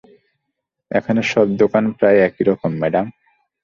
এখানে 0.91 1.21
সব 1.31 1.47
দোকান 1.61 1.83
প্রায় 1.97 2.19
একইরকম, 2.27 2.71
ম্যাডাম। 2.81 3.05